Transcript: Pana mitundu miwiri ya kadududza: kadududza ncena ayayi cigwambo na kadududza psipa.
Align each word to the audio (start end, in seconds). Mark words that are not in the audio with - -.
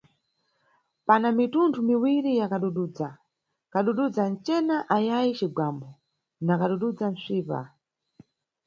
Pana 1.07 1.27
mitundu 1.37 1.77
miwiri 1.89 2.31
ya 2.39 2.45
kadududza: 2.51 3.07
kadududza 3.73 4.23
ncena 4.33 4.75
ayayi 4.95 5.31
cigwambo 5.39 5.89
na 6.45 6.53
kadududza 6.61 7.07
psipa. 7.17 7.61